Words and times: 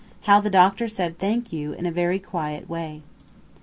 HOW 0.21 0.41
THE 0.41 0.49
DOCTOR 0.49 0.87
SAID 0.87 1.19
"THANK 1.19 1.53
YOU" 1.53 1.73
IN 1.73 1.85
A 1.85 1.91
VERY 1.91 2.17
QUIET 2.17 2.67
WAY. 2.67 3.03